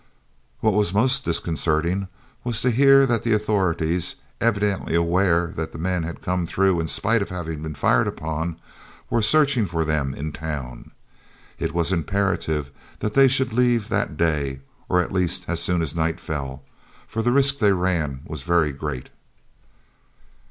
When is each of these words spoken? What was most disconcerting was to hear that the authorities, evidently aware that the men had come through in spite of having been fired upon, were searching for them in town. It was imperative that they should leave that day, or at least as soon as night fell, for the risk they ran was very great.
What 0.61 0.73
was 0.73 0.95
most 0.95 1.25
disconcerting 1.25 2.07
was 2.43 2.59
to 2.61 2.71
hear 2.71 3.05
that 3.05 3.21
the 3.21 3.33
authorities, 3.33 4.15
evidently 4.39 4.95
aware 4.95 5.53
that 5.55 5.73
the 5.73 5.77
men 5.77 6.01
had 6.01 6.23
come 6.23 6.47
through 6.47 6.79
in 6.79 6.87
spite 6.87 7.21
of 7.21 7.29
having 7.29 7.61
been 7.61 7.75
fired 7.75 8.07
upon, 8.07 8.57
were 9.11 9.21
searching 9.21 9.67
for 9.67 9.85
them 9.85 10.15
in 10.15 10.31
town. 10.31 10.89
It 11.59 11.75
was 11.75 11.91
imperative 11.91 12.71
that 12.97 13.13
they 13.13 13.27
should 13.27 13.53
leave 13.53 13.89
that 13.89 14.17
day, 14.17 14.61
or 14.89 15.01
at 15.01 15.13
least 15.13 15.45
as 15.47 15.61
soon 15.61 15.83
as 15.83 15.95
night 15.95 16.19
fell, 16.19 16.63
for 17.07 17.21
the 17.21 17.31
risk 17.31 17.59
they 17.59 17.71
ran 17.71 18.21
was 18.25 18.41
very 18.41 18.71
great. 18.71 19.09